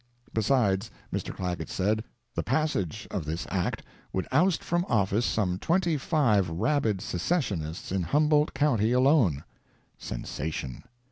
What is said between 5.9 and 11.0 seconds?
five rabid Secessionists in Humboldt county alone! [Sensation.